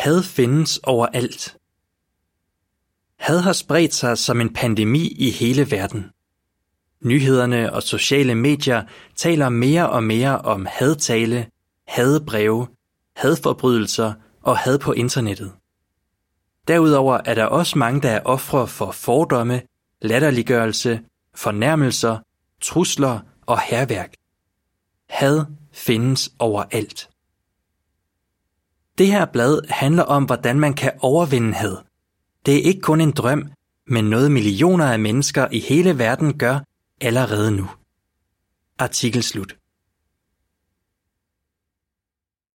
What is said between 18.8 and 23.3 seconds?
fordomme, latterliggørelse, fornærmelser, trusler